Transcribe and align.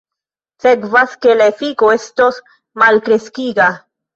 Sekvas 0.65 1.13
ke 1.27 1.35
la 1.35 1.47
efiko 1.53 1.91
estos 1.99 2.41
malkreskiga. 2.85 3.73